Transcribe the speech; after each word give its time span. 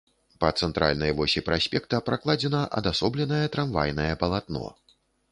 Па 0.43 0.47
цэнтральнай 0.59 1.11
восі 1.17 1.43
праспекта 1.49 1.99
пракладзена 2.07 2.61
адасобленае 2.81 3.43
трамвайнае 3.57 4.09
палатно. 4.23 4.65